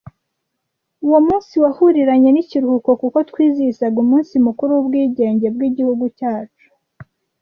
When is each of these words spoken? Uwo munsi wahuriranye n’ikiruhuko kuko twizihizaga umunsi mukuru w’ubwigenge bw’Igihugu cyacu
Uwo 1.05 1.19
munsi 1.27 1.53
wahuriranye 1.63 2.29
n’ikiruhuko 2.31 2.89
kuko 3.01 3.17
twizihizaga 3.29 3.97
umunsi 4.05 4.33
mukuru 4.45 4.71
w’ubwigenge 4.73 5.47
bw’Igihugu 5.55 6.05
cyacu 6.17 6.65